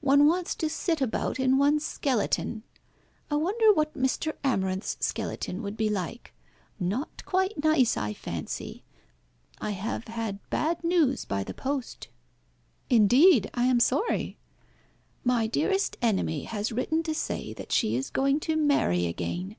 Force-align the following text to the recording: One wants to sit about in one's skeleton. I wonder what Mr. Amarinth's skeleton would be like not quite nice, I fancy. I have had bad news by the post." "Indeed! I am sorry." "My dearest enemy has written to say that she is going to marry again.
One 0.00 0.28
wants 0.28 0.54
to 0.54 0.68
sit 0.70 1.00
about 1.00 1.40
in 1.40 1.58
one's 1.58 1.84
skeleton. 1.84 2.62
I 3.28 3.34
wonder 3.34 3.72
what 3.72 3.94
Mr. 3.94 4.34
Amarinth's 4.44 4.96
skeleton 5.00 5.60
would 5.60 5.76
be 5.76 5.88
like 5.88 6.32
not 6.78 7.24
quite 7.26 7.64
nice, 7.64 7.96
I 7.96 8.12
fancy. 8.12 8.84
I 9.60 9.72
have 9.72 10.06
had 10.06 10.38
bad 10.50 10.84
news 10.84 11.24
by 11.24 11.42
the 11.42 11.52
post." 11.52 12.06
"Indeed! 12.88 13.50
I 13.54 13.64
am 13.64 13.80
sorry." 13.80 14.38
"My 15.24 15.48
dearest 15.48 15.96
enemy 16.00 16.44
has 16.44 16.70
written 16.70 17.02
to 17.02 17.12
say 17.12 17.52
that 17.54 17.72
she 17.72 17.96
is 17.96 18.08
going 18.10 18.38
to 18.46 18.54
marry 18.54 19.06
again. 19.06 19.56